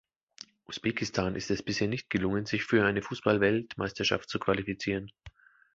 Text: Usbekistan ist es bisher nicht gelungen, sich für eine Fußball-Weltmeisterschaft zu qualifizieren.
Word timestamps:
Usbekistan 0.65 1.35
ist 1.35 1.51
es 1.51 1.61
bisher 1.61 1.87
nicht 1.87 2.09
gelungen, 2.09 2.47
sich 2.47 2.63
für 2.63 2.83
eine 2.83 3.03
Fußball-Weltmeisterschaft 3.03 4.27
zu 4.31 4.39
qualifizieren. 4.39 5.11